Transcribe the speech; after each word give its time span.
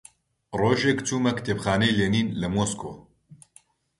ڕۆژێک 0.59 0.99
چوومە 1.07 1.31
کتێبخانەی 1.37 1.95
لێنین 1.99 2.27
لە 2.41 2.47
مۆسکۆ 2.55 2.91